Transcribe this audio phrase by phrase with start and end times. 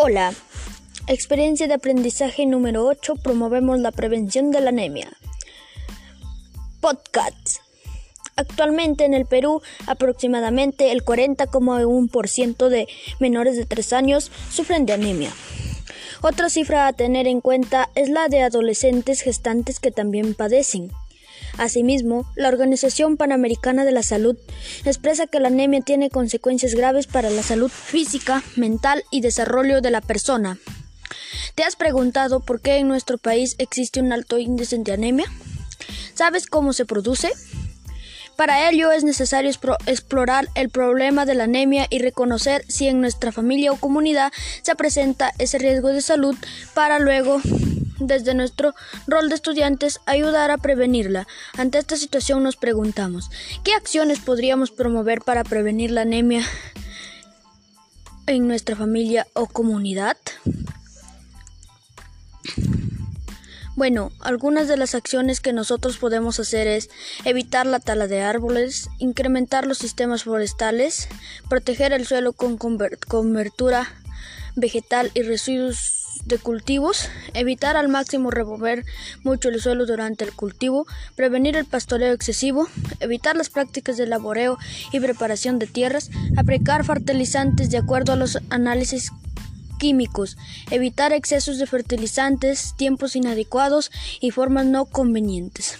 [0.00, 0.32] Hola,
[1.08, 5.10] experiencia de aprendizaje número 8, promovemos la prevención de la anemia.
[6.80, 7.56] Podcast.
[8.36, 12.86] Actualmente en el Perú, aproximadamente el 40,1% de
[13.18, 15.32] menores de 3 años sufren de anemia.
[16.22, 20.92] Otra cifra a tener en cuenta es la de adolescentes gestantes que también padecen.
[21.58, 24.36] Asimismo, la Organización Panamericana de la Salud
[24.84, 29.90] expresa que la anemia tiene consecuencias graves para la salud física, mental y desarrollo de
[29.90, 30.58] la persona.
[31.56, 35.26] ¿Te has preguntado por qué en nuestro país existe un alto índice de anemia?
[36.14, 37.32] ¿Sabes cómo se produce?
[38.36, 39.50] Para ello es necesario
[39.86, 44.76] explorar el problema de la anemia y reconocer si en nuestra familia o comunidad se
[44.76, 46.36] presenta ese riesgo de salud
[46.72, 47.40] para luego
[48.00, 48.74] desde nuestro
[49.06, 51.26] rol de estudiantes, ayudar a prevenirla.
[51.56, 53.30] Ante esta situación nos preguntamos,
[53.64, 56.44] ¿qué acciones podríamos promover para prevenir la anemia
[58.26, 60.16] en nuestra familia o comunidad?
[63.78, 66.90] Bueno, algunas de las acciones que nosotros podemos hacer es
[67.24, 71.08] evitar la tala de árboles, incrementar los sistemas forestales,
[71.48, 73.86] proteger el suelo con cobertura
[74.56, 78.84] vegetal y residuos de cultivos, evitar al máximo remover
[79.22, 82.68] mucho el suelo durante el cultivo, prevenir el pastoreo excesivo,
[83.00, 84.58] evitar las prácticas de laboreo
[84.92, 89.10] y preparación de tierras, aplicar fertilizantes de acuerdo a los análisis
[89.78, 90.36] químicos,
[90.70, 95.78] evitar excesos de fertilizantes, tiempos inadecuados y formas no convenientes.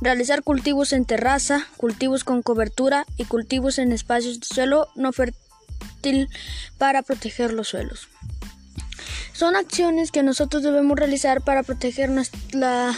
[0.00, 6.28] Realizar cultivos en terraza, cultivos con cobertura y cultivos en espacios de suelo no fértil
[6.78, 8.08] para proteger los suelos.
[9.38, 12.10] Son acciones que nosotros debemos realizar para proteger
[12.50, 12.92] la,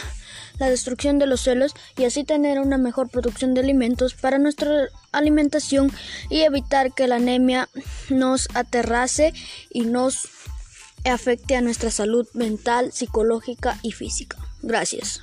[0.57, 4.87] la destrucción de los suelos y así tener una mejor producción de alimentos para nuestra
[5.11, 5.91] alimentación
[6.31, 7.69] y evitar que la anemia
[8.09, 9.35] nos aterrase
[9.69, 10.29] y nos
[11.05, 14.39] afecte a nuestra salud mental, psicológica y física.
[14.63, 15.21] Gracias.